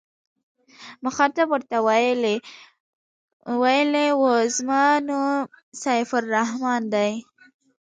[1.05, 1.77] مخاطب ورته
[3.61, 4.23] ویلي و
[4.55, 5.39] زما نوم
[5.81, 7.11] سیف الرحمن دی.